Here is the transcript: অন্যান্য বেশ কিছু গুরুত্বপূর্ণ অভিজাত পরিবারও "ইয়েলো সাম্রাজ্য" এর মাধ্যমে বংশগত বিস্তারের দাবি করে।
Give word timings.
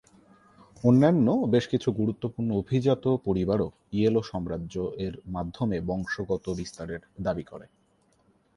অন্যান্য 0.83 1.27
বেশ 1.53 1.65
কিছু 1.67 1.89
গুরুত্বপূর্ণ 1.91 2.49
অভিজাত 2.61 3.03
পরিবারও 3.25 3.67
"ইয়েলো 3.93 4.21
সাম্রাজ্য" 4.29 4.75
এর 5.05 5.13
মাধ্যমে 5.27 5.77
বংশগত 5.89 6.45
বিস্তারের 6.59 7.01
দাবি 7.23 7.43
করে। 7.43 7.67